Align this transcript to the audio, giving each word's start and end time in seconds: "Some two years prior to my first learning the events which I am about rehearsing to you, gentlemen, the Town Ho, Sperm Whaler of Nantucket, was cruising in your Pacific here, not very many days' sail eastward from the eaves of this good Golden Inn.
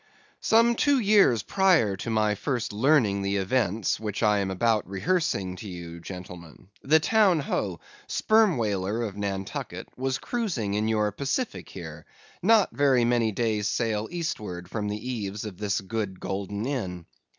"Some 0.39 0.73
two 0.73 0.97
years 0.97 1.43
prior 1.43 1.95
to 1.97 2.09
my 2.09 2.33
first 2.33 2.73
learning 2.73 3.21
the 3.21 3.35
events 3.37 3.99
which 3.99 4.23
I 4.23 4.39
am 4.39 4.49
about 4.49 4.89
rehearsing 4.89 5.57
to 5.57 5.69
you, 5.69 5.99
gentlemen, 5.99 6.69
the 6.81 6.99
Town 6.99 7.39
Ho, 7.41 7.79
Sperm 8.07 8.57
Whaler 8.57 9.03
of 9.03 9.15
Nantucket, 9.15 9.89
was 9.95 10.17
cruising 10.17 10.73
in 10.73 10.87
your 10.87 11.11
Pacific 11.11 11.69
here, 11.69 12.07
not 12.41 12.71
very 12.71 13.05
many 13.05 13.31
days' 13.31 13.67
sail 13.67 14.07
eastward 14.09 14.71
from 14.71 14.87
the 14.87 14.97
eaves 15.07 15.45
of 15.45 15.59
this 15.59 15.79
good 15.81 16.19
Golden 16.19 16.65
Inn. 16.65 17.05